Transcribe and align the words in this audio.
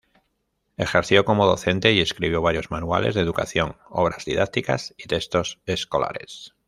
Ejerció 0.77 1.25
como 1.25 1.45
docente 1.45 1.91
y 1.91 2.01
escribió 2.01 2.41
varios 2.41 2.71
manuales 2.71 3.13
de 3.13 3.21
educación, 3.21 3.77
obras 3.87 4.25
didácticas 4.25 4.95
y 4.97 5.03
textos 5.03 5.61
escolares. 5.67 6.55